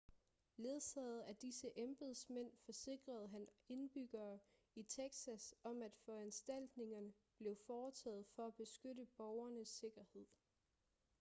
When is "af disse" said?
1.21-1.71